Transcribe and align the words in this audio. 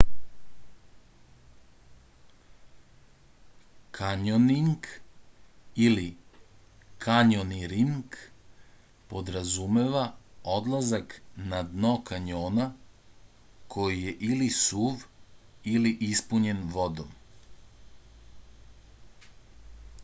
кањонинг 3.97 4.87
или: 5.87 6.05
кањониринг 7.05 8.17
подразумева 9.11 10.05
одлазак 10.55 11.13
на 11.51 11.61
дно 11.75 11.93
кањона 12.11 12.67
који 13.75 14.01
је 14.07 14.15
или 14.31 14.47
сув 14.61 15.03
или 15.75 15.93
испуњен 16.09 16.65
водом 16.79 17.13